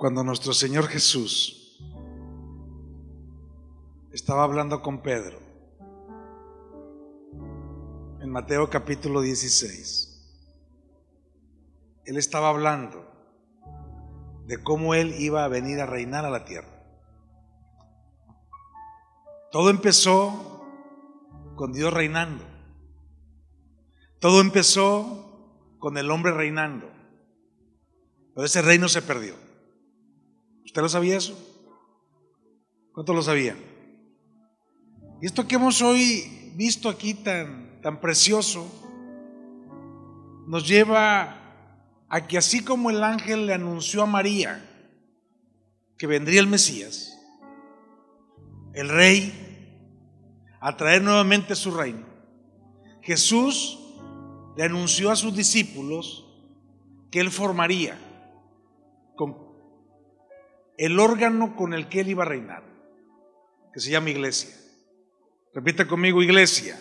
[0.00, 1.78] cuando nuestro Señor Jesús
[4.12, 5.38] estaba hablando con Pedro
[8.22, 10.56] en Mateo capítulo 16.
[12.06, 13.04] Él estaba hablando
[14.46, 16.82] de cómo Él iba a venir a reinar a la tierra.
[19.52, 20.64] Todo empezó
[21.56, 22.42] con Dios reinando.
[24.18, 26.90] Todo empezó con el hombre reinando.
[28.34, 29.49] Pero ese reino se perdió.
[30.70, 31.36] ¿Usted lo sabía eso?
[32.92, 33.58] ¿Cuántos lo sabían?
[35.20, 38.70] Y esto que hemos hoy visto aquí tan, tan precioso
[40.46, 44.64] nos lleva a que así como el ángel le anunció a María
[45.98, 47.18] que vendría el Mesías,
[48.72, 49.74] el rey,
[50.60, 52.06] a traer nuevamente su reino,
[53.02, 53.76] Jesús
[54.56, 56.26] le anunció a sus discípulos
[57.10, 57.98] que él formaría
[60.80, 62.62] el órgano con el que él iba a reinar,
[63.70, 64.48] que se llama iglesia.
[65.52, 66.80] Repite conmigo, iglesia.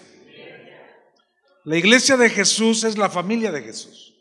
[1.65, 4.15] La iglesia de Jesús es la familia de Jesús.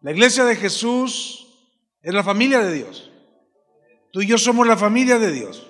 [0.00, 1.46] La iglesia de Jesús
[2.02, 3.12] es la familia de Dios.
[4.10, 5.64] Tú y yo somos la familia de Dios.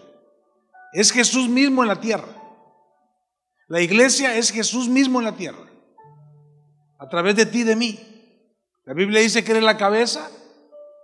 [0.94, 2.34] Es Jesús mismo en la tierra.
[3.68, 5.70] La iglesia es Jesús mismo en la tierra.
[6.98, 8.00] A través de ti y de mí.
[8.86, 10.30] La Biblia dice que eres la cabeza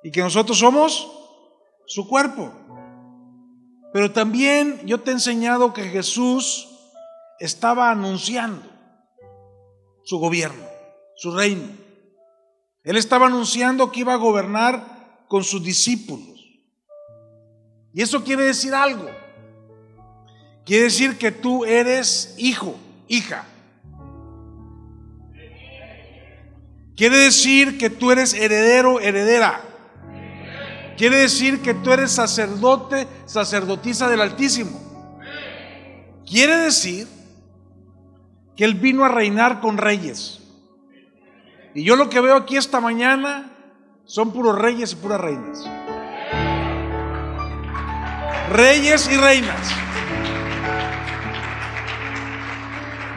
[0.02, 1.16] y que nosotros somos
[1.88, 2.52] su cuerpo.
[3.92, 6.68] Pero también yo te he enseñado que Jesús
[7.40, 8.62] estaba anunciando
[10.04, 10.64] su gobierno,
[11.16, 11.68] su reino.
[12.84, 16.38] Él estaba anunciando que iba a gobernar con sus discípulos.
[17.92, 19.08] Y eso quiere decir algo.
[20.64, 22.76] Quiere decir que tú eres hijo,
[23.08, 23.46] hija.
[26.94, 29.67] Quiere decir que tú eres heredero, heredera.
[30.98, 34.80] Quiere decir que tú eres sacerdote, sacerdotisa del Altísimo.
[36.28, 37.06] Quiere decir
[38.56, 40.40] que Él vino a reinar con reyes.
[41.72, 43.52] Y yo lo que veo aquí esta mañana
[44.06, 45.64] son puros reyes y puras reinas.
[48.50, 49.70] Reyes y reinas.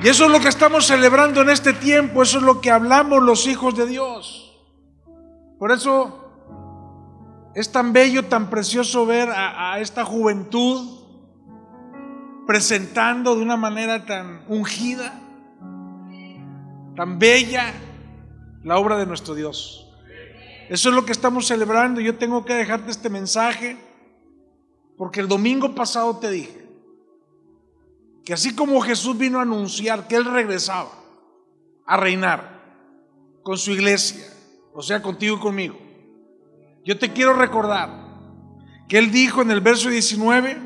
[0.03, 3.24] Y eso es lo que estamos celebrando en este tiempo, eso es lo que hablamos
[3.24, 4.56] los hijos de Dios.
[5.58, 6.21] Por eso
[7.54, 11.00] es tan bello, tan precioso ver a, esta juventud
[12.48, 15.20] presentando de una manera tan ungida,
[16.96, 17.74] tan bella
[18.64, 19.88] la obra de nuestro Dios.
[20.70, 22.00] Eso es lo que estamos celebrando.
[22.00, 23.78] Yo tengo que dejarte este mensaje
[24.98, 26.66] porque el domingo pasado te dije
[28.24, 30.92] que así como Jesús vino a anunciar que Él regresaba
[31.86, 32.62] a reinar
[33.44, 34.26] con su iglesia,
[34.74, 35.91] o sea, contigo y conmigo,
[36.86, 37.90] yo te quiero recordar
[38.88, 40.58] que Él dijo en el verso 19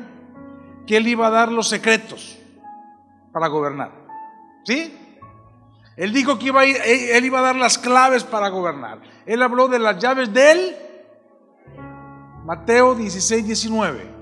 [0.86, 2.38] que Él iba a dar los secretos
[3.32, 3.92] para gobernar.
[4.64, 4.96] ¿Sí?
[5.96, 9.00] Él dijo que iba a Él iba a dar las claves para gobernar.
[9.24, 10.76] Él habló de las llaves del
[12.44, 14.16] Mateo 16, 19.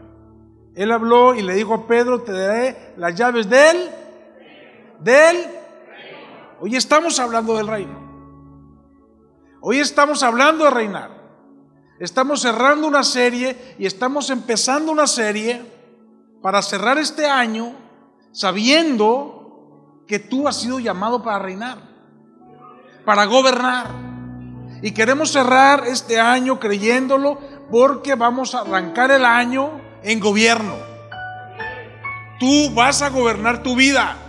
[0.75, 3.91] Él habló y le dijo a Pedro, te daré las llaves del,
[5.01, 5.37] del,
[6.61, 8.03] hoy estamos hablando del reino.
[9.61, 11.14] Hoy estamos hablando de reinar.
[12.01, 15.63] Estamos cerrando una serie y estamos empezando una serie
[16.43, 17.73] para cerrar este año
[18.33, 21.79] sabiendo que tú has sido llamado para reinar,
[23.05, 23.87] para gobernar.
[24.83, 27.39] Y queremos cerrar este año creyéndolo
[27.71, 30.75] porque vamos a arrancar el año en gobierno.
[32.41, 34.24] Tú vas a gobernar tu vida.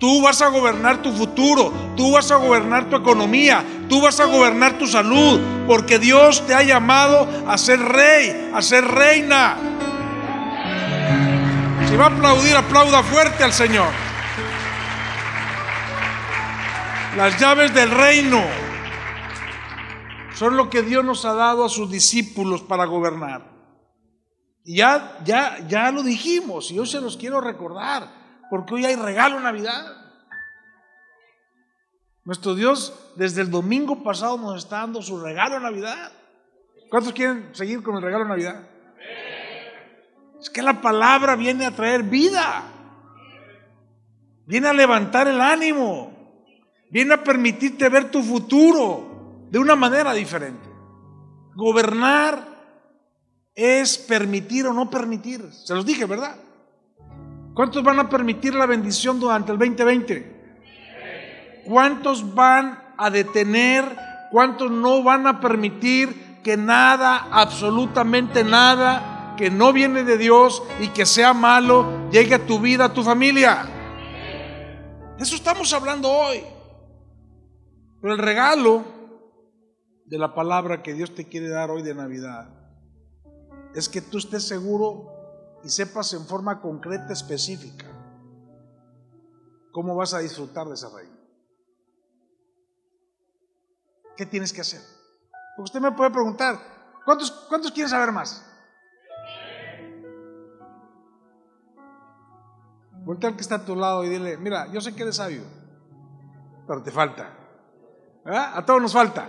[0.00, 4.24] Tú vas a gobernar tu futuro, tú vas a gobernar tu economía, tú vas a
[4.24, 9.58] gobernar tu salud, porque Dios te ha llamado a ser rey, a ser reina.
[11.86, 13.92] Si va a aplaudir, aplauda fuerte al Señor.
[17.14, 18.42] Las llaves del reino
[20.34, 23.42] son lo que Dios nos ha dado a sus discípulos para gobernar.
[24.64, 28.20] Y ya, ya, ya lo dijimos y yo se los quiero recordar
[28.50, 29.99] porque hoy hay regalo Navidad.
[32.30, 36.12] Nuestro Dios desde el domingo pasado nos está dando su regalo Navidad.
[36.88, 38.68] ¿Cuántos quieren seguir con el regalo Navidad?
[40.40, 42.62] Es que la palabra viene a traer vida.
[44.46, 46.12] Viene a levantar el ánimo.
[46.88, 50.68] Viene a permitirte ver tu futuro de una manera diferente.
[51.56, 52.46] Gobernar
[53.56, 55.52] es permitir o no permitir.
[55.52, 56.36] Se los dije, ¿verdad?
[57.54, 60.39] ¿Cuántos van a permitir la bendición durante el 2020?
[61.70, 63.84] ¿Cuántos van a detener?
[64.32, 70.88] ¿Cuántos no van a permitir que nada, absolutamente nada, que no viene de Dios y
[70.88, 73.68] que sea malo, llegue a tu vida, a tu familia.
[75.16, 76.42] Eso estamos hablando hoy.
[78.02, 78.82] Pero el regalo
[80.06, 82.48] de la palabra que Dios te quiere dar hoy de Navidad
[83.76, 85.06] es que tú estés seguro
[85.62, 87.86] y sepas en forma concreta, específica,
[89.70, 91.19] cómo vas a disfrutar de ese reino.
[94.20, 94.82] ¿Qué tienes que hacer?
[95.56, 96.58] Porque usted me puede preguntar,
[97.06, 98.44] ¿cuántos, cuántos quieren saber más?
[103.02, 105.42] Voltea al que está a tu lado y dile, mira, yo sé que eres sabio,
[106.66, 107.34] pero te falta.
[108.26, 109.26] A todos nos falta.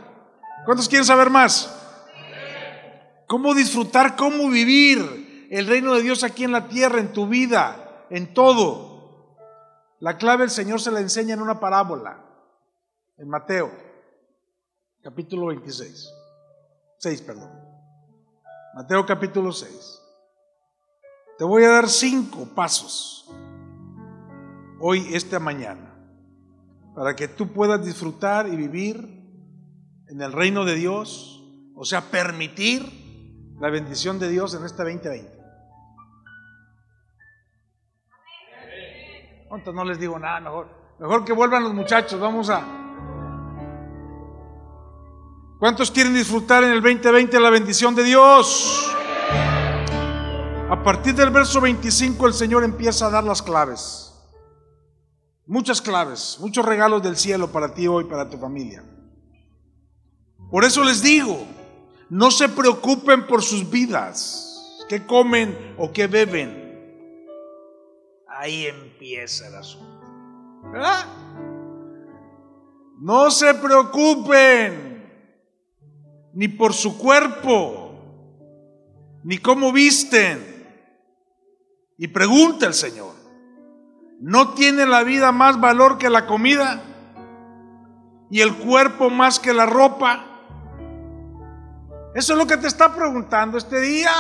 [0.66, 1.74] ¿Cuántos quieren saber más?
[3.28, 8.08] ¿Cómo disfrutar, cómo vivir el reino de Dios aquí en la tierra, en tu vida,
[8.10, 9.38] en todo?
[10.02, 12.26] La clave el Señor se la enseña en una parábola,
[13.18, 13.72] en Mateo,
[15.04, 16.14] capítulo 26.
[16.98, 17.52] 6, perdón.
[18.76, 20.02] Mateo capítulo 6.
[21.38, 23.30] Te voy a dar cinco pasos
[24.80, 25.92] hoy, esta mañana
[26.96, 28.96] para que tú puedas disfrutar y vivir
[30.08, 31.42] en el reino de Dios,
[31.76, 35.40] o sea, permitir la bendición de Dios en este 2020.
[39.44, 40.68] Entonces no les digo nada, mejor,
[41.00, 42.81] mejor que vuelvan los muchachos, vamos a...
[45.62, 48.92] ¿Cuántos quieren disfrutar en el 2020 la bendición de Dios?
[50.72, 54.12] A partir del verso 25 el Señor empieza a dar las claves.
[55.46, 58.84] Muchas claves, muchos regalos del cielo para ti hoy, para tu familia.
[60.50, 61.46] Por eso les digo,
[62.10, 67.22] no se preocupen por sus vidas, qué comen o qué beben.
[68.28, 70.02] Ahí empieza el asunto.
[70.74, 71.06] ¿Verdad?
[72.98, 74.91] No se preocupen
[76.34, 78.00] ni por su cuerpo,
[79.24, 80.52] ni cómo visten.
[81.98, 83.14] Y pregunta el Señor.
[84.20, 86.82] ¿No tiene la vida más valor que la comida?
[88.30, 90.26] ¿Y el cuerpo más que la ropa?
[92.14, 94.12] Eso es lo que te está preguntando este día.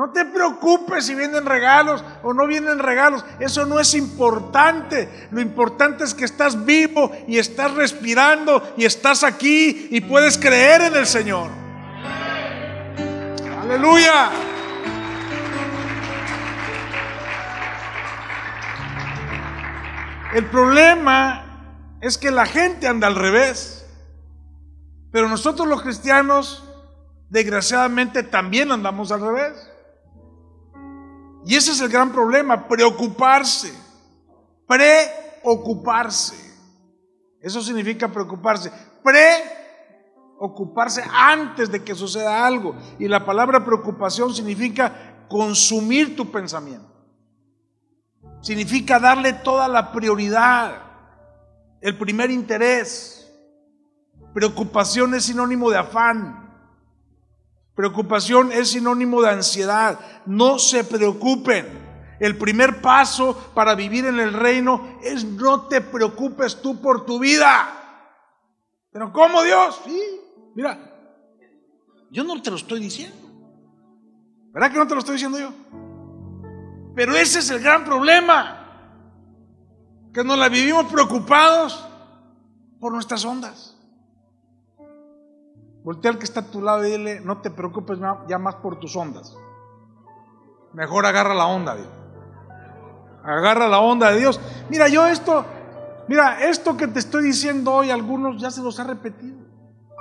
[0.00, 3.22] No te preocupes si vienen regalos o no vienen regalos.
[3.38, 5.28] Eso no es importante.
[5.30, 10.80] Lo importante es que estás vivo y estás respirando y estás aquí y puedes creer
[10.80, 11.50] en el Señor.
[13.60, 14.30] Aleluya.
[20.32, 23.86] El problema es que la gente anda al revés.
[25.12, 26.64] Pero nosotros los cristianos,
[27.28, 29.69] desgraciadamente, también andamos al revés.
[31.44, 33.72] Y ese es el gran problema, preocuparse,
[34.66, 36.36] preocuparse.
[37.40, 38.70] Eso significa preocuparse,
[40.38, 42.76] preocuparse antes de que suceda algo.
[42.98, 46.88] Y la palabra preocupación significa consumir tu pensamiento.
[48.42, 50.82] Significa darle toda la prioridad,
[51.80, 53.30] el primer interés.
[54.34, 56.39] Preocupación es sinónimo de afán.
[57.80, 59.98] Preocupación es sinónimo de ansiedad.
[60.26, 61.66] No se preocupen.
[62.20, 67.18] El primer paso para vivir en el reino es no te preocupes tú por tu
[67.18, 68.04] vida.
[68.92, 69.80] Pero ¿cómo Dios?
[69.86, 69.98] Sí,
[70.54, 70.78] mira,
[72.10, 73.16] yo no te lo estoy diciendo.
[74.52, 75.50] ¿Verdad que no te lo estoy diciendo yo?
[76.94, 78.58] Pero ese es el gran problema,
[80.12, 81.82] que nos la vivimos preocupados
[82.78, 83.69] por nuestras ondas.
[85.82, 88.78] Voltea al que está a tu lado y dile, no te preocupes ya más por
[88.78, 89.36] tus ondas.
[90.72, 91.88] Mejor agarra la onda, Dios.
[93.24, 94.40] Agarra la onda de Dios.
[94.68, 95.44] Mira, yo esto,
[96.08, 99.38] mira, esto que te estoy diciendo hoy, algunos ya se los ha repetido.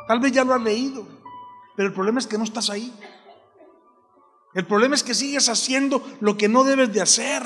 [0.07, 1.05] Tal vez ya lo has leído.
[1.75, 2.93] Pero el problema es que no estás ahí.
[4.53, 7.43] El problema es que sigues haciendo lo que no debes de hacer.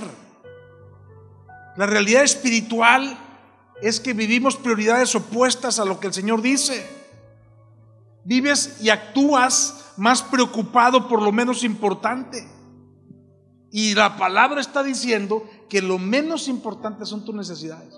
[1.75, 3.17] La realidad espiritual
[3.81, 7.02] es que vivimos prioridades opuestas a lo que el Señor dice.
[8.25, 12.47] Vives y actúas más preocupado por lo menos importante.
[13.71, 17.93] Y la palabra está diciendo que lo menos importante son tus necesidades.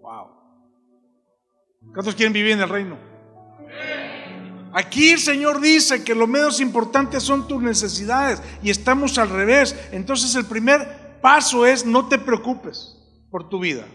[0.00, 0.28] Wow.
[1.94, 2.98] ¿Cuántos quieren vivir en el reino?
[4.72, 9.74] Aquí el Señor dice que lo menos importante son tus necesidades y estamos al revés.
[9.92, 12.94] Entonces el primer paso es no te preocupes
[13.30, 13.86] por tu vida.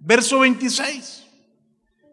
[0.00, 1.25] Verso 26.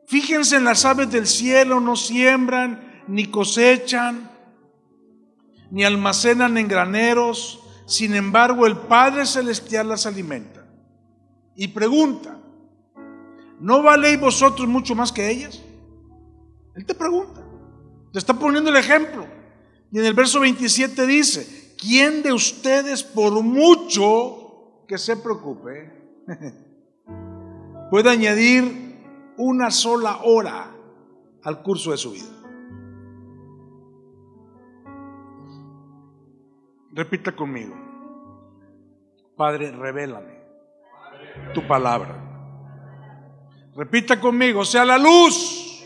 [0.08, 4.30] Fíjense en las aves del cielo, no siembran, ni cosechan,
[5.72, 7.60] ni almacenan en graneros.
[7.86, 10.66] Sin embargo, el Padre Celestial las alimenta.
[11.56, 12.40] Y pregunta,
[13.60, 15.62] ¿no valéis vosotros mucho más que ellas?
[16.76, 17.42] Él te pregunta.
[18.12, 19.26] Te está poniendo el ejemplo.
[19.92, 25.92] Y en el verso 27 dice, ¿quién de ustedes por mucho que se preocupe
[27.92, 28.83] puede añadir
[29.38, 30.72] una sola hora
[31.44, 32.30] al curso de su vida?
[36.92, 37.76] Repita conmigo.
[39.36, 40.44] Padre, revélame
[41.54, 42.20] tu palabra.
[43.76, 45.84] Repita conmigo, sea la luz.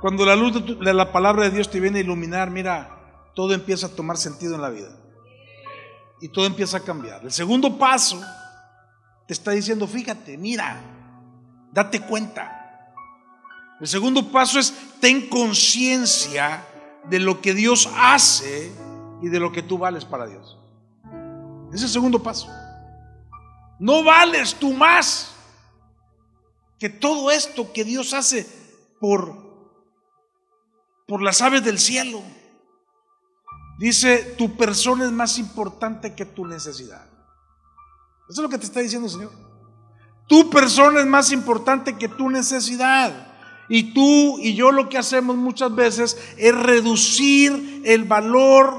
[0.00, 3.86] Cuando la luz de, la palabra de Dios te viene a iluminar, mira, todo empieza
[3.86, 4.96] a tomar sentido en la vida.
[6.20, 7.22] Y todo empieza a cambiar.
[7.22, 8.20] El segundo paso
[9.26, 10.80] te está diciendo, fíjate, mira,
[11.72, 12.56] date cuenta.
[13.80, 16.64] El segundo paso es, ten conciencia
[17.04, 18.72] de lo que Dios hace
[19.22, 20.58] y de lo que tú vales para Dios.
[21.72, 22.48] Es el segundo paso.
[23.78, 25.32] No vales tú más
[26.78, 28.46] que todo esto que Dios hace
[29.00, 29.34] por,
[31.06, 32.22] por las aves del cielo.
[33.78, 37.06] Dice, tu persona es más importante que tu necesidad.
[38.28, 39.49] Eso es lo que te está diciendo el Señor.
[40.30, 43.26] Tu persona es más importante que tu necesidad.
[43.68, 48.72] Y tú y yo lo que hacemos muchas veces es reducir el valor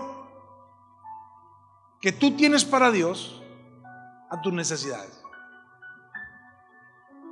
[2.00, 3.44] que tú tienes para Dios
[4.30, 5.22] a tus necesidades.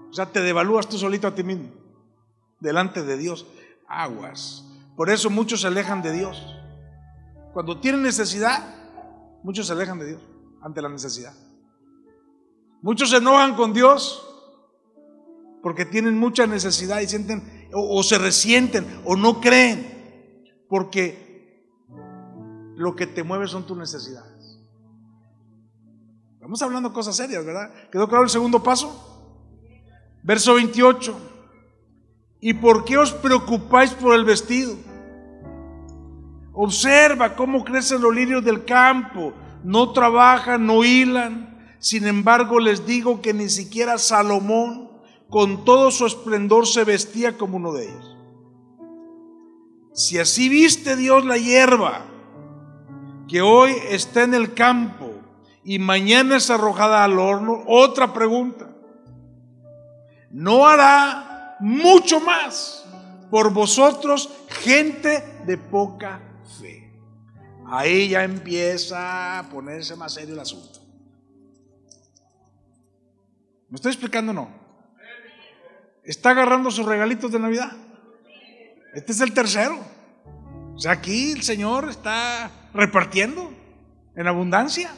[0.10, 1.70] O sea, te devalúas tú solito a ti mismo,
[2.60, 3.46] delante de Dios.
[3.88, 4.66] Aguas.
[4.98, 6.46] Por eso muchos se alejan de Dios.
[7.54, 8.76] Cuando tienen necesidad,
[9.44, 10.22] muchos se alejan de Dios
[10.62, 11.34] ante la necesidad.
[12.81, 14.25] Muchos se enojan con Dios
[15.62, 21.65] porque tienen mucha necesidad y sienten o, se resienten o no creen porque
[22.75, 24.59] lo que te mueve son tus necesidades.
[26.33, 27.69] Estamos hablando cosas serias, ¿verdad?
[27.91, 29.05] ¿Quedó claro el segundo paso?
[30.24, 31.15] Verso 28.
[32.41, 34.75] ¿Y por qué os preocupáis por el vestido?
[36.53, 39.33] Observa cómo crecen los lirios del campo.
[39.63, 41.59] No trabajan, no hilan.
[41.79, 44.89] Sin embargo, les digo que ni siquiera Salomón,
[45.29, 48.17] con todo su esplendor, se vestía como uno de ellos.
[49.93, 52.05] Si así viste Dios la hierba,
[53.27, 55.12] que hoy está en el campo,
[55.63, 58.69] y mañana es arrojada al horno, otra pregunta.
[60.31, 62.86] ¿No hará mucho más
[63.29, 66.21] por vosotros gente de poca
[66.59, 66.91] fe?
[67.67, 70.79] Ahí ya empieza a ponerse más serio el asunto.
[73.70, 74.50] ¿Me estoy explicando o no?
[76.04, 77.72] ¿Está agarrando sus regalitos de Navidad?
[78.94, 79.80] Este es el tercero.
[80.76, 83.54] O sea, aquí el Señor está repartiendo
[84.16, 84.92] en abundancia.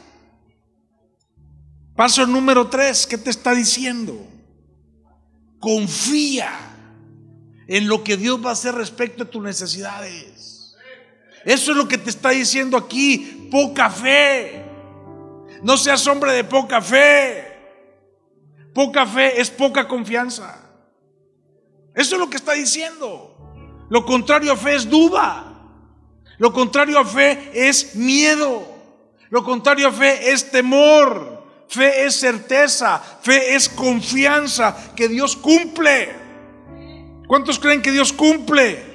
[1.94, 4.26] Paso número tres, ¿qué te está diciendo?
[5.58, 6.50] Confía
[7.68, 10.74] en lo que Dios va a hacer respecto a tus necesidades.
[11.44, 14.64] Eso es lo que te está diciendo aquí, poca fe.
[15.62, 17.51] No seas hombre de poca fe.
[18.74, 20.58] Poca fe es poca confianza.
[21.94, 23.36] Eso es lo que está diciendo.
[23.90, 25.52] Lo contrario a fe es duda.
[26.38, 28.66] Lo contrario a fe es miedo.
[29.30, 31.42] Lo contrario a fe es temor.
[31.72, 36.10] Fe es certeza, fe es confianza que Dios cumple.
[37.26, 38.92] ¿Cuántos creen que Dios cumple?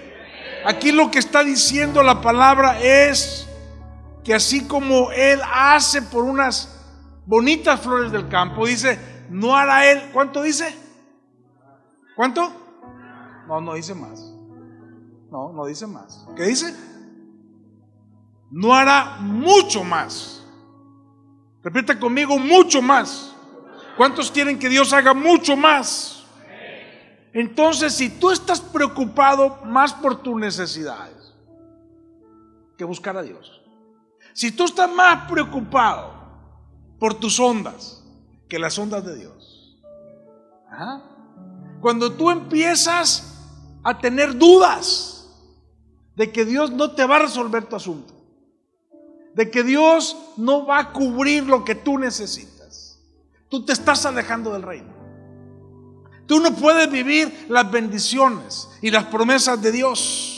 [0.64, 3.48] Aquí lo que está diciendo la palabra es
[4.24, 6.70] que así como Él hace por unas
[7.26, 10.76] bonitas flores del campo, dice, no hará Él, ¿cuánto dice?
[12.16, 12.52] ¿Cuánto?
[13.48, 14.20] No, no dice más.
[15.32, 16.26] No, no dice más.
[16.36, 16.76] ¿Qué dice?
[18.50, 20.38] No hará mucho más
[21.68, 23.36] Repita conmigo, mucho más.
[23.98, 26.24] ¿Cuántos quieren que Dios haga mucho más?
[27.34, 31.36] Entonces, si tú estás preocupado más por tus necesidades
[32.78, 33.62] que buscar a Dios,
[34.34, 36.14] si tú estás más preocupado
[37.00, 37.97] por tus ondas
[38.48, 39.78] que las ondas de Dios,
[41.82, 43.36] cuando tú empiezas
[43.84, 45.28] a tener dudas
[46.16, 48.14] de que Dios no te va a resolver tu asunto,
[49.34, 53.00] de que Dios no va a cubrir lo que tú necesitas.
[53.50, 54.94] Tú te estás alejando del reino.
[56.26, 60.38] Tú no puedes vivir las bendiciones y las promesas de Dios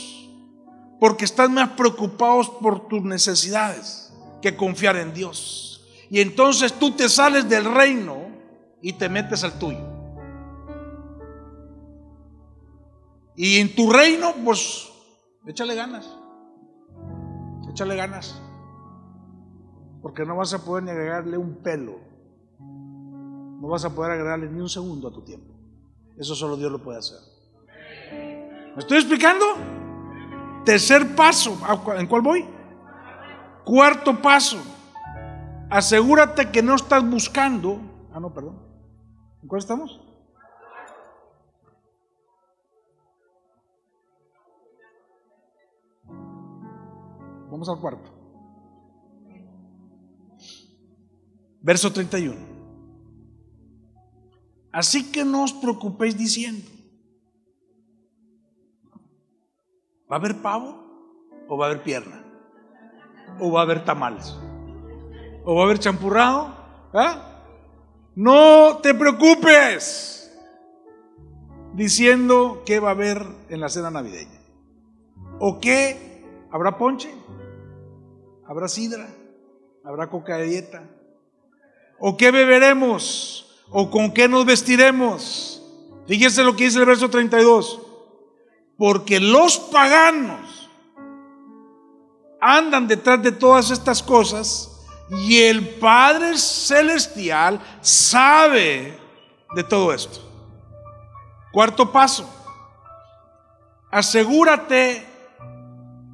[1.00, 4.12] porque estás más preocupados por tus necesidades
[4.42, 5.69] que confiar en Dios.
[6.10, 8.26] Y entonces tú te sales del reino
[8.82, 9.86] y te metes al tuyo.
[13.36, 14.90] Y en tu reino, pues,
[15.46, 16.06] échale ganas.
[17.70, 18.40] Échale ganas
[20.02, 21.98] porque no vas a poder ni agregarle un pelo.
[22.58, 25.54] No vas a poder agregarle ni un segundo a tu tiempo.
[26.18, 27.18] Eso solo Dios lo puede hacer.
[28.74, 29.44] ¿Me estoy explicando?
[30.64, 31.58] Tercer paso,
[31.96, 32.44] ¿en cuál voy?
[33.64, 34.58] Cuarto paso,
[35.70, 37.80] asegúrate que no estás buscando.
[38.12, 38.58] Ah, no, perdón.
[39.42, 40.00] ¿En cuál estamos?
[47.50, 48.10] Vamos al cuarto.
[51.62, 52.36] Verso 31.
[54.72, 56.64] Así que no os preocupéis diciendo,
[60.10, 60.78] ¿va a haber pavo
[61.48, 62.24] o va a haber pierna?
[63.40, 64.36] ¿O va a haber tamales?
[65.52, 66.54] ¿O va a haber champurrado?
[66.94, 67.42] ¿Ah?
[68.14, 70.30] No te preocupes
[71.74, 74.40] diciendo qué va a haber en la cena navideña.
[75.40, 76.24] ¿O qué?
[76.52, 77.12] ¿Habrá ponche?
[78.46, 79.08] ¿Habrá sidra?
[79.84, 80.88] ¿Habrá coca de dieta?
[81.98, 83.60] ¿O qué beberemos?
[83.70, 85.64] ¿O con qué nos vestiremos?
[86.06, 87.82] Fíjese lo que dice el verso 32.
[88.78, 90.70] Porque los paganos
[92.40, 94.69] andan detrás de todas estas cosas
[95.10, 98.96] y el Padre Celestial sabe
[99.54, 100.20] de todo esto.
[101.52, 102.28] Cuarto paso.
[103.90, 105.04] Asegúrate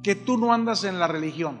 [0.01, 1.59] que tú no andas en la religión.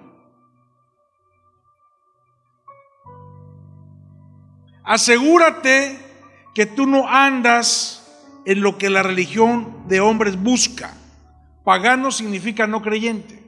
[4.83, 5.99] Asegúrate
[6.55, 8.03] que tú no andas
[8.45, 10.95] en lo que la religión de hombres busca.
[11.63, 13.43] Pagano significa no creyente.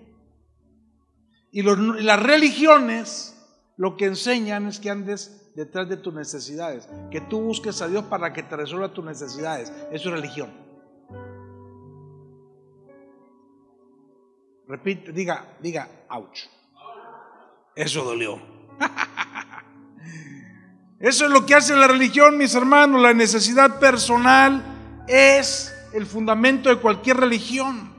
[1.52, 3.39] Y las religiones
[3.80, 8.04] lo que enseñan es que andes detrás de tus necesidades, que tú busques a Dios
[8.04, 9.72] para que te resuelva tus necesidades.
[9.90, 10.52] Eso es religión.
[14.68, 16.42] Repite, diga, diga, ouch.
[17.74, 18.42] Eso dolió.
[21.00, 23.02] Eso es lo que hace la religión, mis hermanos.
[23.02, 24.62] La necesidad personal
[25.08, 27.94] es el fundamento de cualquier religión.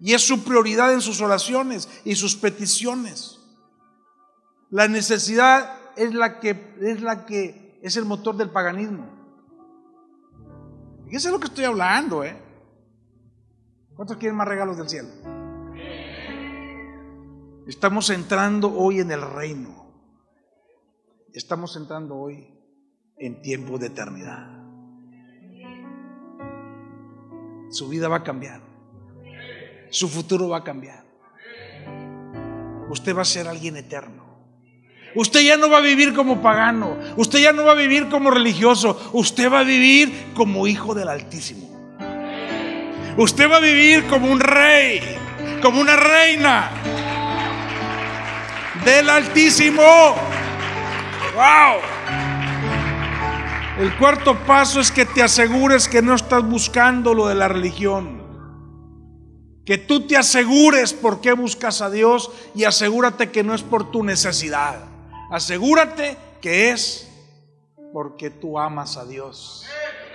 [0.00, 3.41] Y es su prioridad en sus oraciones y sus peticiones.
[4.72, 9.06] La necesidad es la que es, la que es el motor del paganismo.
[11.04, 12.34] Fíjense lo que estoy hablando, ¿eh?
[13.94, 15.10] ¿Cuántos quieren más regalos del cielo?
[17.66, 19.92] Estamos entrando hoy en el reino.
[21.34, 22.58] Estamos entrando hoy
[23.18, 24.58] en tiempo de eternidad.
[27.68, 28.62] Su vida va a cambiar.
[29.90, 31.04] Su futuro va a cambiar.
[32.88, 34.21] Usted va a ser alguien eterno.
[35.14, 36.96] Usted ya no va a vivir como pagano.
[37.16, 39.10] Usted ya no va a vivir como religioso.
[39.12, 41.68] Usted va a vivir como hijo del Altísimo.
[43.16, 45.00] Usted va a vivir como un rey,
[45.60, 46.70] como una reina
[48.84, 49.82] del Altísimo.
[51.34, 51.80] ¡Wow!
[53.80, 58.22] El cuarto paso es que te asegures que no estás buscando lo de la religión.
[59.66, 63.90] Que tú te asegures por qué buscas a Dios y asegúrate que no es por
[63.90, 64.91] tu necesidad.
[65.32, 67.08] Asegúrate que es
[67.92, 69.66] porque tú amas a Dios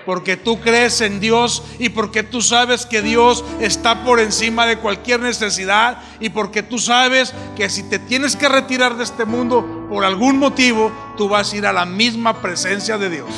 [0.08, 4.78] porque tú crees en Dios y porque tú sabes que Dios está por encima de
[4.78, 9.86] cualquier necesidad y porque tú sabes que si te tienes que retirar de este mundo
[9.90, 13.30] por algún motivo, tú vas a ir a la misma presencia de Dios.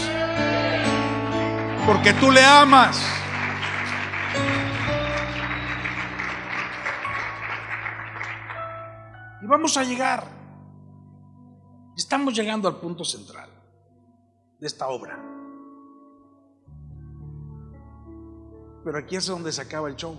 [1.87, 3.01] Porque tú le amas.
[9.41, 10.38] Y vamos a llegar.
[11.99, 13.49] Estamos llegando al punto central
[14.57, 15.21] de esta obra.
[18.85, 20.17] Pero aquí es donde se acaba el show.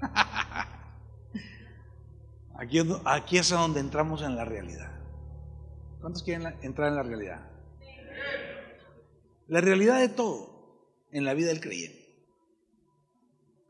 [2.58, 4.90] Aquí, es donde entramos en la realidad.
[6.00, 7.48] ¿Cuántos quieren entrar en la realidad?
[9.46, 12.04] La realidad de todo en la vida del creyente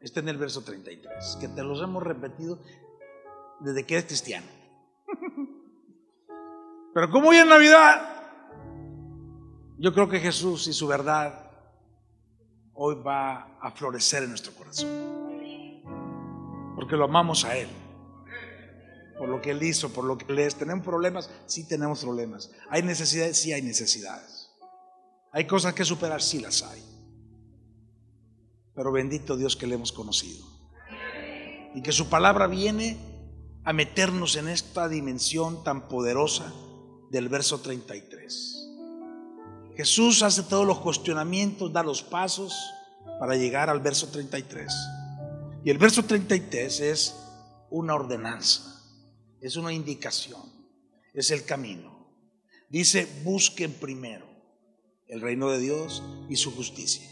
[0.00, 2.58] está en el verso 33, que te los hemos repetido
[3.60, 4.57] desde que eres cristiano.
[6.98, 8.08] Pero como hoy en Navidad,
[9.78, 11.48] yo creo que Jesús y su verdad
[12.74, 14.88] hoy va a florecer en nuestro corazón.
[16.74, 17.68] Porque lo amamos a Él.
[19.16, 20.56] Por lo que Él hizo, por lo que Él es.
[20.56, 21.30] ¿Tenemos problemas?
[21.46, 22.50] Sí tenemos problemas.
[22.68, 23.38] ¿Hay necesidades?
[23.38, 24.50] Sí hay necesidades.
[25.30, 26.20] ¿Hay cosas que superar?
[26.20, 26.82] Sí las hay.
[28.74, 30.44] Pero bendito Dios que le hemos conocido.
[31.76, 32.96] Y que su palabra viene
[33.62, 36.52] a meternos en esta dimensión tan poderosa
[37.10, 38.68] del verso 33.
[39.76, 42.54] Jesús hace todos los cuestionamientos, da los pasos
[43.20, 44.72] para llegar al verso 33.
[45.64, 47.14] Y el verso 33 es
[47.70, 48.82] una ordenanza,
[49.40, 50.42] es una indicación,
[51.14, 52.08] es el camino.
[52.68, 54.26] Dice, busquen primero
[55.06, 57.08] el reino de Dios y su justicia.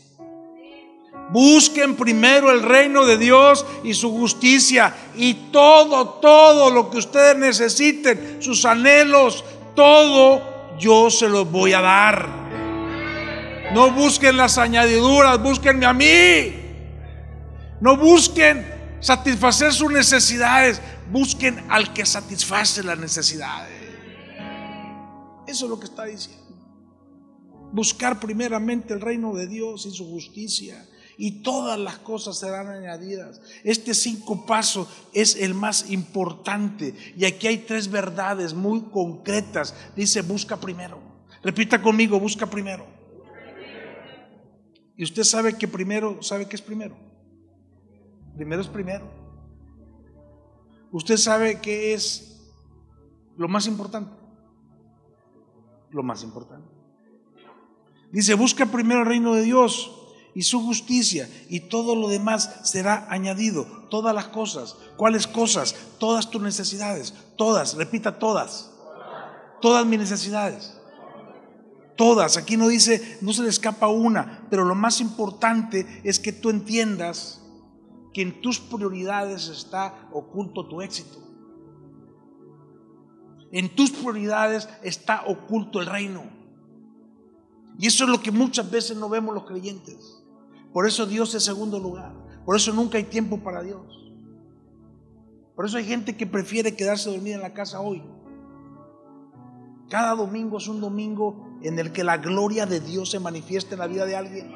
[1.30, 7.36] Busquen primero el reino de Dios y su justicia y todo, todo lo que ustedes
[7.36, 9.44] necesiten, sus anhelos,
[9.76, 12.46] todo yo se los voy a dar.
[13.72, 16.54] No busquen las añadiduras, búsquenme a mí.
[17.80, 18.66] No busquen
[19.00, 23.76] satisfacer sus necesidades, busquen al que satisface las necesidades.
[25.46, 26.44] Eso es lo que está diciendo.
[27.72, 30.84] Buscar primeramente el reino de Dios y su justicia
[31.18, 33.40] y todas las cosas serán añadidas.
[33.64, 39.74] Este cinco paso es el más importante y aquí hay tres verdades muy concretas.
[39.94, 41.00] Dice, busca primero.
[41.42, 42.86] Repita conmigo, busca primero.
[44.96, 46.96] Y usted sabe que primero, ¿sabe qué es primero?
[48.34, 49.10] Primero es primero.
[50.92, 52.52] Usted sabe qué es
[53.36, 54.12] lo más importante.
[55.90, 56.68] Lo más importante.
[58.12, 60.05] Dice, busca primero el reino de Dios
[60.36, 63.64] y su justicia y todo lo demás será añadido.
[63.88, 64.76] Todas las cosas.
[64.98, 65.74] ¿Cuáles cosas?
[65.98, 67.14] Todas tus necesidades.
[67.38, 67.74] Todas.
[67.74, 68.70] Repita todas.
[69.62, 70.76] Todas mis necesidades.
[71.96, 72.36] Todas.
[72.36, 74.46] Aquí no dice, no se le escapa una.
[74.50, 77.40] Pero lo más importante es que tú entiendas
[78.12, 81.16] que en tus prioridades está oculto tu éxito.
[83.52, 86.24] En tus prioridades está oculto el reino.
[87.78, 90.25] Y eso es lo que muchas veces no vemos los creyentes.
[90.76, 92.12] Por eso Dios es segundo lugar.
[92.44, 94.12] Por eso nunca hay tiempo para Dios.
[95.54, 98.02] Por eso hay gente que prefiere quedarse dormida en la casa hoy.
[99.88, 103.78] Cada domingo es un domingo en el que la gloria de Dios se manifiesta en
[103.78, 104.52] la vida de alguien.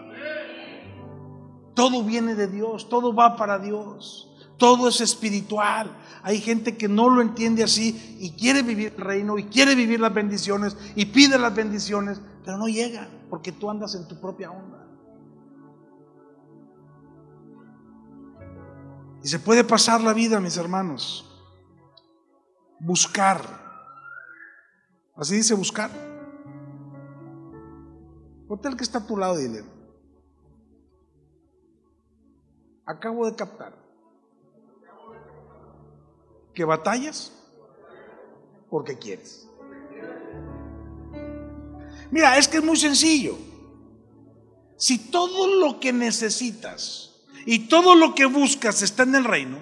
[1.72, 5.90] Todo viene de Dios, todo va para Dios, todo es espiritual.
[6.22, 10.00] Hay gente que no lo entiende así y quiere vivir el reino y quiere vivir
[10.00, 14.50] las bendiciones y pide las bendiciones, pero no llega porque tú andas en tu propia
[14.50, 14.79] onda.
[19.22, 21.26] Y se puede pasar la vida, mis hermanos.
[22.78, 23.42] Buscar.
[25.14, 25.90] Así dice buscar.
[28.48, 29.62] Hotel que está a tu lado dile.
[32.87, 33.72] Acabo de captar
[36.54, 37.33] que batallas
[38.68, 39.46] porque quieres.
[42.11, 43.37] Mira, es que es muy sencillo.
[44.76, 47.09] Si todo lo que necesitas
[47.46, 49.59] y todo lo que buscas está en el reino,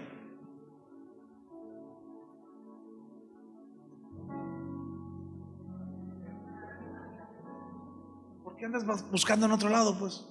[8.45, 10.25] ¿por qué andas buscando en otro lado, pues?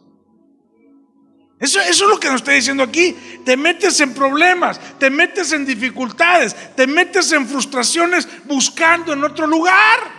[1.59, 3.15] Eso, es lo que nos está diciendo aquí.
[3.43, 9.47] Te metes en problemas, te metes en dificultades, te metes en frustraciones buscando en otro
[9.47, 10.17] lugar.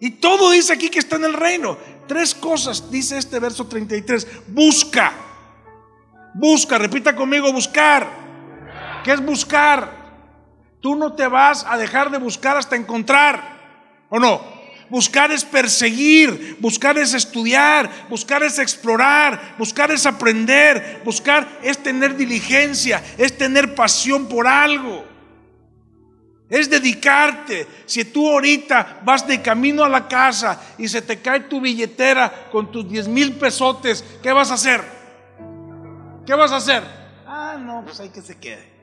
[0.00, 1.78] Y todo dice aquí que está en el reino.
[2.08, 4.26] Tres cosas dice este verso 33.
[4.48, 5.25] Busca.
[6.38, 8.06] Busca, repita conmigo, buscar.
[9.02, 9.90] ¿Qué es buscar?
[10.82, 13.56] Tú no te vas a dejar de buscar hasta encontrar.
[14.10, 14.42] ¿O no?
[14.90, 22.16] Buscar es perseguir, buscar es estudiar, buscar es explorar, buscar es aprender, buscar es tener
[22.16, 25.06] diligencia, es tener pasión por algo.
[26.50, 27.66] Es dedicarte.
[27.86, 32.50] Si tú ahorita vas de camino a la casa y se te cae tu billetera
[32.52, 34.95] con tus 10 mil pesotes, ¿qué vas a hacer?
[36.26, 36.82] ¿Qué vas a hacer?
[37.24, 38.76] Ah, no, pues hay que se quede.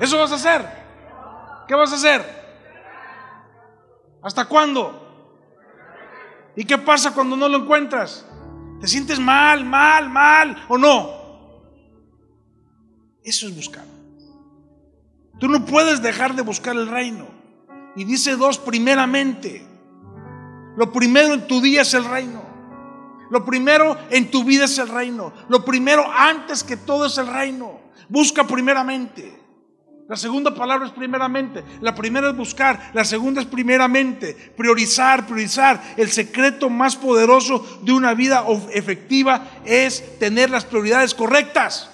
[0.00, 0.66] ¿Eso vas a hacer?
[1.68, 2.42] ¿Qué vas a hacer?
[4.22, 4.98] ¿Hasta cuándo?
[6.56, 8.26] ¿Y qué pasa cuando no lo encuentras?
[8.80, 11.22] ¿Te sientes mal, mal, mal o no?
[13.22, 13.84] Eso es buscar.
[15.38, 17.26] Tú no puedes dejar de buscar el reino.
[17.94, 19.66] Y dice dos, primeramente.
[20.76, 22.42] Lo primero en tu día es el reino.
[23.32, 25.32] Lo primero en tu vida es el reino.
[25.48, 27.80] Lo primero antes que todo es el reino.
[28.10, 29.40] Busca primeramente.
[30.06, 31.64] La segunda palabra es primeramente.
[31.80, 32.90] La primera es buscar.
[32.92, 34.34] La segunda es primeramente.
[34.54, 35.82] Priorizar, priorizar.
[35.96, 41.88] El secreto más poderoso de una vida efectiva es tener las prioridades correctas.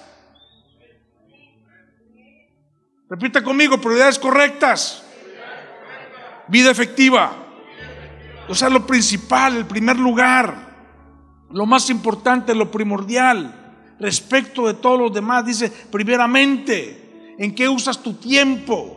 [3.09, 5.05] Repita conmigo, prioridades correctas.
[6.49, 7.31] Vida efectiva.
[8.49, 10.68] O sea, lo principal, el primer lugar
[11.51, 18.01] lo más importante, lo primordial, respecto de todos los demás, dice, primeramente, ¿en qué usas
[18.01, 18.95] tu tiempo?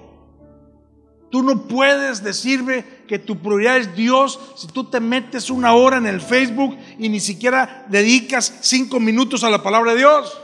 [1.31, 5.97] Tú no puedes decirme que tu prioridad es Dios si tú te metes una hora
[5.97, 10.38] en el Facebook y ni siquiera dedicas cinco minutos a la palabra de Dios.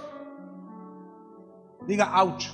[1.86, 2.46] Diga, ouch.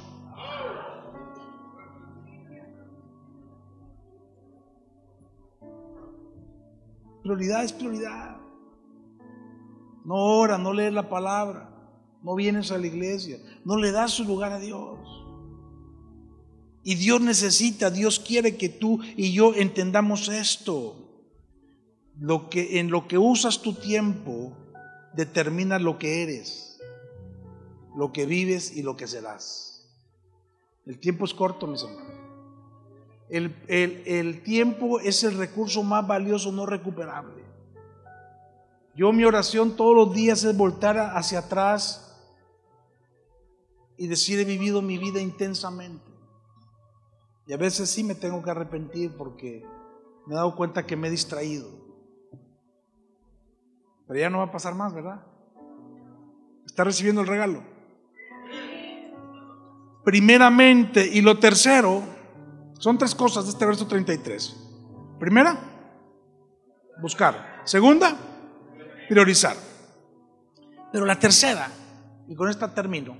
[7.23, 8.44] Prioridad es prioridad.
[10.05, 11.71] No ora, no lees la palabra,
[12.23, 14.99] no vienes a la iglesia, no le das su lugar a Dios.
[16.83, 21.01] Y Dios necesita, Dios quiere que tú y yo entendamos esto.
[22.21, 24.57] Lo que en lo que usas tu tiempo
[25.15, 26.79] determina lo que eres,
[27.97, 29.91] lo que vives y lo que serás.
[30.85, 32.13] El tiempo es corto, mis hermanos.
[33.31, 37.43] El, el tiempo es el recurso más valioso, no recuperable.
[38.97, 42.01] Yo mi oración todos los días es voltar hacia atrás
[43.97, 46.13] y decir he vivido mi vida intensamente.
[47.47, 49.67] Y a veces sí me tengo que arrepentir porque
[50.27, 51.69] me he dado cuenta que me he distraído.
[54.07, 55.27] Pero ya no va a pasar más, ¿verdad?
[56.65, 57.63] Está recibiendo el regalo.
[60.05, 62.03] Primeramente, y lo tercero,
[62.79, 64.57] son tres cosas de este verso 33.
[65.19, 65.59] Primera,
[67.01, 67.63] buscar.
[67.65, 68.17] Segunda,
[69.09, 69.57] priorizar.
[70.93, 71.71] Pero la tercera,
[72.29, 73.17] y con esta termino,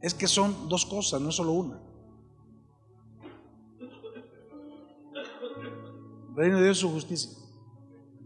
[0.00, 1.86] es que son dos cosas, no solo una.
[6.36, 7.30] reino de Dios y su justicia.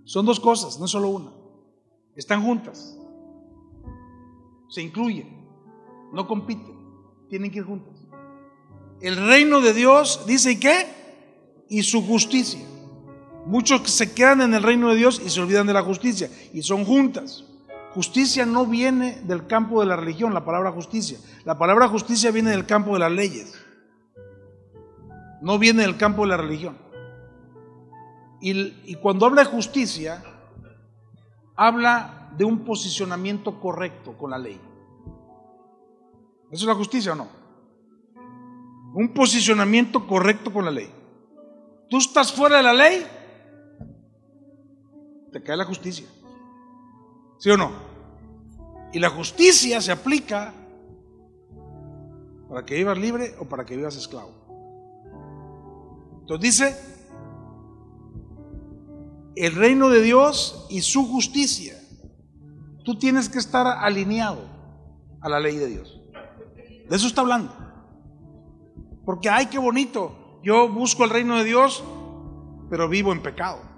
[0.04, 1.30] Son dos cosas, no solo una.
[2.16, 2.98] Están juntas.
[4.68, 5.48] Se incluyen.
[6.12, 6.76] No compiten.
[7.28, 7.94] Tienen que ir juntas.
[9.00, 10.86] El reino de Dios dice, ¿y qué?
[11.68, 12.66] Y su justicia.
[13.46, 16.30] Muchos se quedan en el reino de Dios y se olvidan de la justicia.
[16.52, 17.44] Y son juntas.
[17.94, 21.18] Justicia no viene del campo de la religión, la palabra justicia.
[21.44, 23.54] La palabra justicia viene del campo de las leyes.
[25.42, 26.76] No viene del campo de la religión.
[28.40, 30.22] Y, cuando habla de justicia,
[31.56, 34.58] habla de un posicionamiento correcto con la ley.
[36.50, 37.28] ¿Eso es la justicia o no?
[38.94, 40.90] Un posicionamiento correcto con la ley.
[41.90, 43.06] Tú estás fuera de la ley,
[45.32, 46.06] te cae la justicia.
[47.38, 47.72] ¿Sí o no?
[48.92, 50.52] Y la justicia se aplica
[52.48, 54.32] para que vivas libre o para que vivas esclavo.
[56.20, 56.76] Entonces dice,
[59.36, 61.76] el reino de Dios y su justicia.
[62.84, 64.42] Tú tienes que estar alineado
[65.20, 66.00] a la ley de Dios.
[66.88, 67.54] De eso está hablando.
[69.04, 70.40] Porque, ay, qué bonito.
[70.42, 71.84] Yo busco el reino de Dios,
[72.68, 73.69] pero vivo en pecado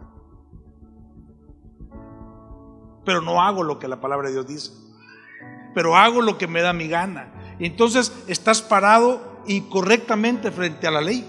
[3.04, 4.72] pero no hago lo que la palabra de Dios dice.
[5.74, 7.32] Pero hago lo que me da mi gana.
[7.58, 11.24] Y entonces estás parado y correctamente frente a la ley.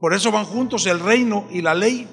[0.00, 2.08] Por eso van juntos el reino y la ley.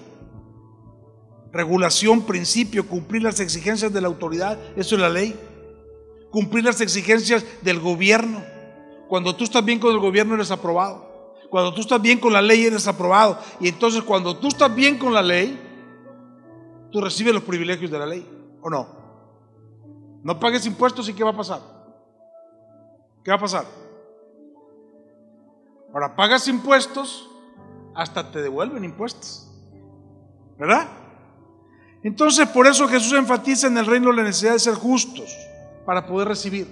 [1.52, 5.36] Regulación, principio, cumplir las exigencias de la autoridad, eso es la ley.
[6.30, 8.44] Cumplir las exigencias del gobierno.
[9.08, 11.34] Cuando tú estás bien con el gobierno eres aprobado.
[11.50, 13.40] Cuando tú estás bien con la ley eres aprobado.
[13.60, 15.60] Y entonces cuando tú estás bien con la ley,
[16.92, 18.28] tú recibes los privilegios de la ley,
[18.62, 18.88] ¿o no?
[20.24, 21.62] No pagues impuestos y ¿qué va a pasar?
[23.24, 23.66] ¿Qué va a pasar?
[25.94, 27.30] Ahora pagas impuestos,
[27.96, 29.48] hasta te devuelven impuestos.
[30.58, 30.88] ¿Verdad?
[32.04, 35.36] Entonces, por eso Jesús enfatiza en el reino la necesidad de ser justos
[35.86, 36.68] para poder recibir.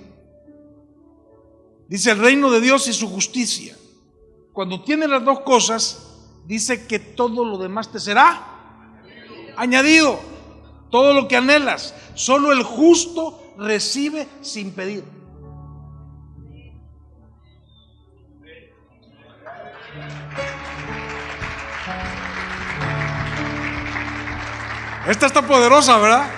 [1.87, 3.75] Dice el reino de Dios y su justicia.
[4.53, 8.56] Cuando tienes las dos cosas, dice que todo lo demás te será
[9.57, 10.19] añadido.
[10.89, 11.93] Todo lo que anhelas.
[12.13, 15.03] Solo el justo recibe sin pedir.
[25.07, 26.29] Esta está poderosa, ¿verdad?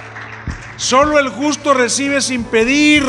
[0.77, 3.03] Solo el justo recibe sin pedir.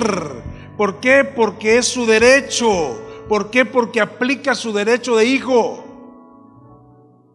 [0.77, 1.25] ¿Por qué?
[1.25, 2.99] Porque es su derecho.
[3.29, 3.65] ¿Por qué?
[3.65, 5.85] Porque aplica su derecho de hijo.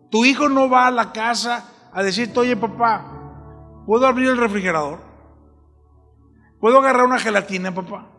[0.10, 3.06] Tu hijo no va a la casa a decirte, oye papá,
[3.86, 5.00] ¿puedo abrir el refrigerador?
[6.60, 8.12] ¿Puedo agarrar una gelatina, papá?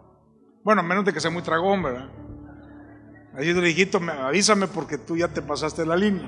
[0.64, 2.08] Bueno, menos de que sea muy tragón, ¿verdad?
[3.34, 6.26] Ahí le hijito, avísame porque tú ya te pasaste la línea.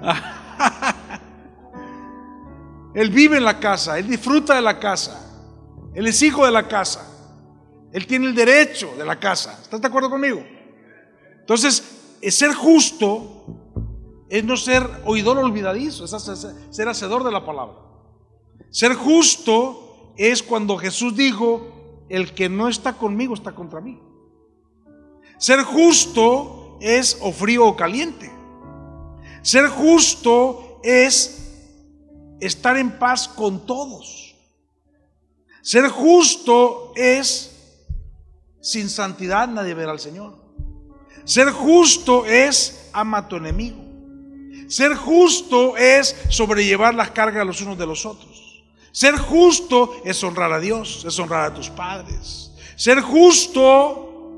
[2.94, 5.28] él vive en la casa, él disfruta de la casa,
[5.92, 7.04] él es hijo de la casa,
[7.92, 9.58] él tiene el derecho de la casa.
[9.60, 10.40] ¿Estás de acuerdo conmigo?
[11.40, 13.42] Entonces, ser justo
[14.32, 17.76] es no ser oidor olvidadizo, es ser hacedor de la palabra.
[18.70, 24.00] Ser justo es cuando Jesús dijo, el que no está conmigo está contra mí.
[25.36, 28.32] Ser justo es o frío o caliente.
[29.42, 31.52] Ser justo es
[32.40, 34.34] estar en paz con todos.
[35.60, 37.50] Ser justo es
[38.62, 40.38] sin santidad nadie verá al Señor.
[41.24, 43.91] Ser justo es ama a tu enemigo.
[44.72, 48.64] Ser justo es sobrellevar las cargas los unos de los otros.
[48.90, 52.50] Ser justo es honrar a Dios, es honrar a tus padres.
[52.74, 54.30] Ser justo,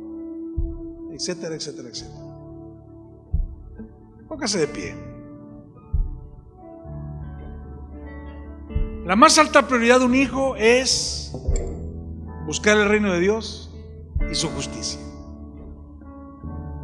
[1.13, 2.25] etcétera, etcétera, etcétera.
[4.27, 4.97] Póngase de pie.
[9.07, 11.31] La más alta prioridad de un hijo es
[12.45, 13.73] buscar el reino de Dios
[14.33, 14.99] y su justicia.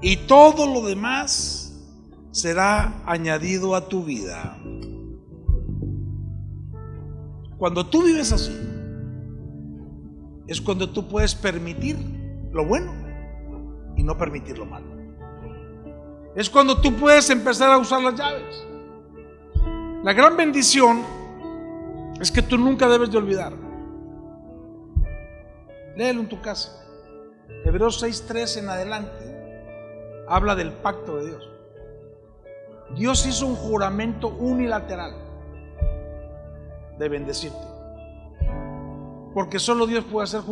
[0.03, 1.60] Y todo lo demás
[2.31, 4.57] será añadido a tu vida.
[7.59, 8.57] Cuando tú vives así,
[10.47, 11.97] es cuando tú puedes permitir
[12.53, 12.93] lo bueno
[13.97, 14.87] y no permitir lo malo.
[16.35, 18.67] Es cuando tú puedes empezar a usar las llaves.
[20.03, 21.03] La gran bendición
[22.21, 23.53] es que tú nunca debes de olvidar.
[25.97, 26.73] Léelo en tu casa.
[27.65, 31.51] Hebreos 6.3 en adelante habla del pacto de Dios.
[32.97, 35.15] Dios hizo un juramento unilateral
[36.99, 37.71] de bendecirte.
[39.33, 40.43] Porque solo Dios puede hacer,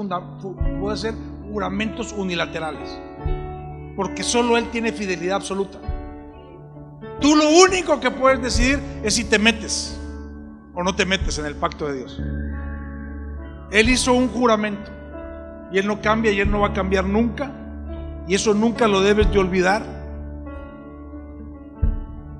[1.50, 2.98] juramentos unilaterales.
[3.96, 5.78] Porque solo Él tiene fidelidad absoluta.
[7.20, 9.98] Tú lo único que puedes decidir es si te metes
[10.74, 12.20] o no te metes en el pacto de Dios.
[13.72, 14.90] Él hizo un juramento
[15.72, 17.50] y Él no cambia y Él no va a cambiar nunca.
[18.28, 19.82] Y eso nunca lo debes de olvidar.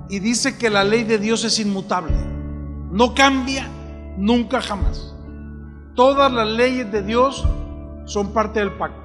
[0.09, 2.15] Y dice que la ley de Dios es inmutable.
[2.91, 3.67] No cambia
[4.17, 5.13] nunca jamás.
[5.95, 7.45] Todas las leyes de Dios
[8.05, 8.99] son parte del pacto.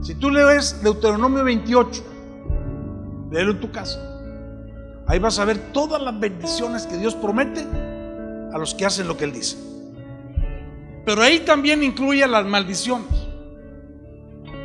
[0.00, 2.04] Si tú lees Deuteronomio 28,
[3.30, 4.00] léelo en tu casa.
[5.06, 7.66] Ahí vas a ver todas las bendiciones que Dios promete
[8.52, 9.58] a los que hacen lo que Él dice.
[11.04, 13.08] Pero ahí también incluye las maldiciones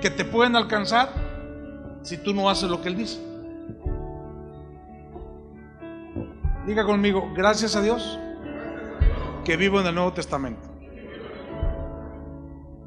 [0.02, 1.10] que te pueden alcanzar
[2.04, 3.20] si tú no haces lo que Él dice.
[6.67, 8.19] Diga conmigo, gracias a Dios
[9.45, 10.67] que vivo en el Nuevo Testamento.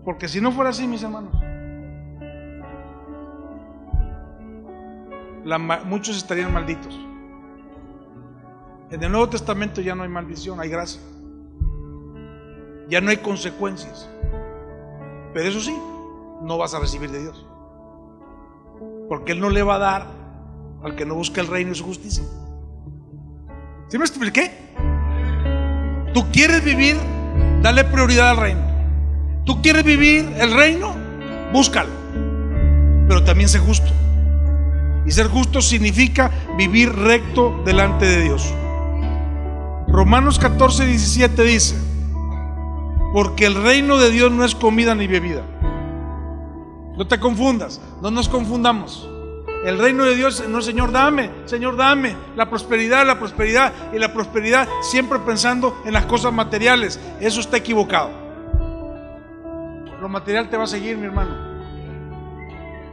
[0.04, 1.32] Porque si no fuera así, mis hermanos,
[5.86, 6.94] muchos estarían malditos.
[8.90, 11.00] En el Nuevo Testamento ya no hay maldición, hay gracia.
[12.90, 14.10] Ya no hay consecuencias.
[15.32, 15.74] Pero eso sí,
[16.42, 17.46] no vas a recibir de Dios.
[19.08, 20.06] Porque Él no le va a dar
[20.82, 22.24] al que no busca el reino y su justicia.
[23.90, 24.53] ¿Sí me expliqué?
[26.14, 26.96] Tú quieres vivir,
[27.61, 28.61] dale prioridad al reino.
[29.44, 30.94] Tú quieres vivir el reino,
[31.53, 31.90] búscalo.
[33.09, 33.90] Pero también sé justo.
[35.05, 38.55] Y ser justo significa vivir recto delante de Dios.
[39.88, 41.74] Romanos 14, 17 dice,
[43.12, 45.42] porque el reino de Dios no es comida ni bebida.
[46.96, 49.09] No te confundas, no nos confundamos.
[49.64, 54.12] El reino de Dios no, Señor, dame, Señor, dame la prosperidad, la prosperidad y la
[54.12, 56.98] prosperidad, siempre pensando en las cosas materiales.
[57.20, 58.10] Eso está equivocado.
[60.00, 61.50] Lo material te va a seguir, mi hermano.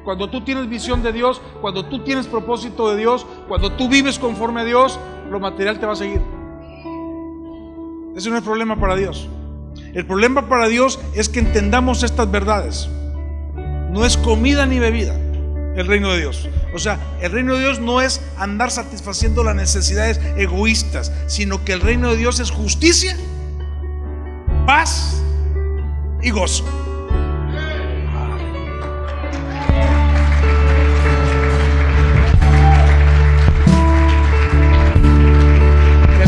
[0.04, 4.20] Cuando tú tienes visión de Dios, cuando tú tienes propósito de Dios, cuando tú vives
[4.20, 5.00] conforme a Dios,
[5.30, 6.22] lo material te va a seguir.
[8.14, 9.30] Ese no es problema para Dios.
[9.94, 12.90] El problema para Dios es que entendamos estas verdades.
[13.90, 15.16] No es comida ni bebida
[15.78, 16.50] el reino de Dios.
[16.74, 21.74] O sea, el reino de Dios no es andar satisfaciendo las necesidades egoístas, sino que
[21.74, 23.16] el reino de Dios es justicia,
[24.66, 25.22] paz
[26.22, 26.66] y gozo.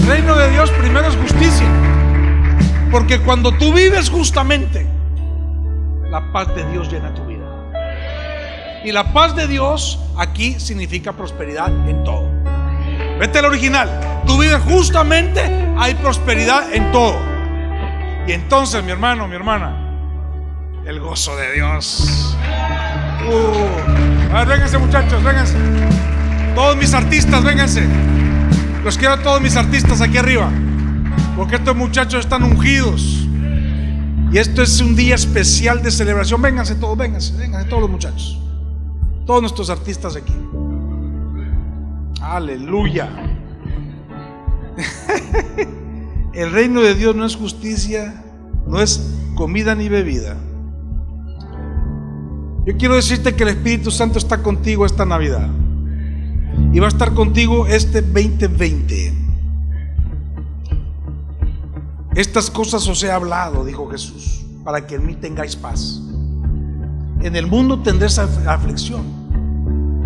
[0.09, 1.67] reino de Dios primero es justicia.
[2.91, 4.87] Porque cuando tú vives justamente,
[6.09, 7.28] la paz de Dios llena tu vida.
[8.83, 12.29] Y la paz de Dios aquí significa prosperidad en todo.
[13.19, 13.89] Vete al original.
[14.25, 15.41] Tú vives justamente,
[15.77, 17.17] hay prosperidad en todo.
[18.27, 19.75] Y entonces, mi hermano, mi hermana,
[20.85, 22.37] el gozo de Dios.
[23.27, 25.55] Uh, a ver, vénganse muchachos, vénganse.
[26.55, 27.83] Todos mis artistas, vénganse.
[28.83, 30.49] Los quiero a todos mis artistas aquí arriba.
[31.35, 33.27] Porque estos muchachos están ungidos.
[34.31, 36.41] Y esto es un día especial de celebración.
[36.41, 38.39] Vénganse todos, vénganse, vénganse todos los muchachos.
[39.29, 40.33] Todos nuestros artistas aquí.
[42.19, 43.11] Aleluya.
[46.33, 48.23] El reino de Dios no es justicia,
[48.65, 50.35] no es comida ni bebida.
[52.65, 55.47] Yo quiero decirte que el Espíritu Santo está contigo esta Navidad
[56.73, 59.13] y va a estar contigo este 2020.
[62.15, 66.01] Estas cosas os he hablado, dijo Jesús, para que en mí tengáis paz.
[67.21, 69.18] En el mundo tendréis aflicción,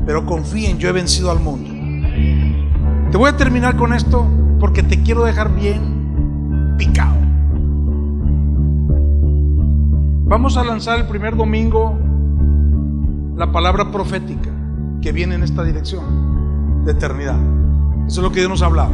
[0.05, 1.69] pero confíen, yo he vencido al mundo.
[3.11, 4.27] Te voy a terminar con esto
[4.59, 7.15] porque te quiero dejar bien picado.
[10.25, 11.97] Vamos a lanzar el primer domingo
[13.35, 14.49] la palabra profética
[15.01, 17.37] que viene en esta dirección de eternidad.
[18.07, 18.91] Eso es lo que Dios nos ha hablado.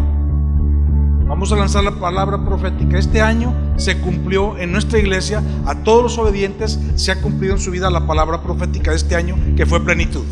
[1.28, 2.98] Vamos a lanzar la palabra profética.
[2.98, 7.62] Este año se cumplió en nuestra iglesia, a todos los obedientes se ha cumplido en
[7.62, 10.26] su vida la palabra profética de este año, que fue plenitud.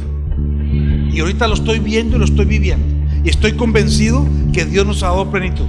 [1.18, 2.86] Y ahorita lo estoy viendo y lo estoy viviendo.
[3.24, 5.66] Y estoy convencido que Dios nos ha dado plenitud.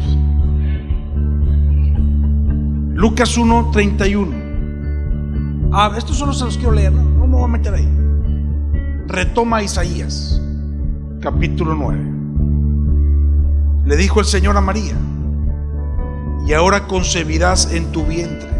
[2.92, 4.36] Lucas 1, 31.
[5.72, 7.88] Ah, estos solo se los quiero leer, no, me voy a meter ahí.
[9.07, 10.38] Retoma Isaías,
[11.22, 11.99] capítulo 9.
[13.86, 14.99] Le dijo el Señor a María,
[16.46, 18.51] y ahora concebirás en tu vientre,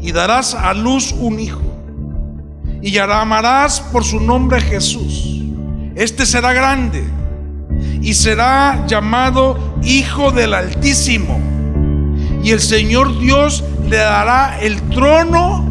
[0.00, 1.60] y darás a luz un hijo,
[2.80, 5.41] y llamarás por su nombre Jesús.
[5.94, 7.04] Este será grande,
[8.00, 11.38] y será llamado Hijo del Altísimo,
[12.42, 15.64] y el Señor Dios le dará el trono,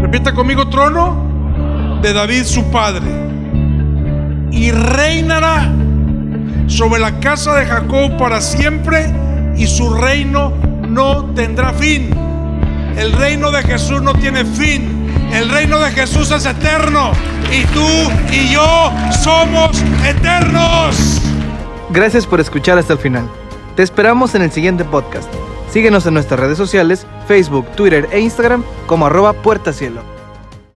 [0.00, 3.08] repita conmigo, trono de David su padre,
[4.52, 5.72] y reinará
[6.66, 9.12] sobre la casa de Jacob para siempre,
[9.56, 10.52] y su reino
[10.88, 12.10] no tendrá fin.
[12.96, 14.99] El reino de Jesús no tiene fin.
[15.32, 17.12] El reino de Jesús es eterno.
[17.52, 17.86] Y tú
[18.32, 21.20] y yo somos eternos.
[21.90, 23.28] Gracias por escuchar hasta el final.
[23.76, 25.28] Te esperamos en el siguiente podcast.
[25.72, 30.09] Síguenos en nuestras redes sociales, Facebook, Twitter e Instagram como arroba puertacielo.